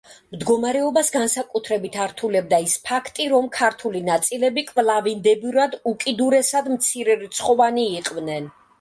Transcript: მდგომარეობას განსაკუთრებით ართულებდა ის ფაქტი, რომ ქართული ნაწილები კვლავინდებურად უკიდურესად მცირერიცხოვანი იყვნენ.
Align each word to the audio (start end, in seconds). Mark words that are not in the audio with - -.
მდგომარეობას 0.35 1.11
განსაკუთრებით 1.15 1.97
ართულებდა 2.05 2.59
ის 2.69 2.73
ფაქტი, 2.89 3.29
რომ 3.35 3.51
ქართული 3.59 4.03
ნაწილები 4.09 4.67
კვლავინდებურად 4.73 5.79
უკიდურესად 5.95 6.75
მცირერიცხოვანი 6.77 7.91
იყვნენ. 8.03 8.55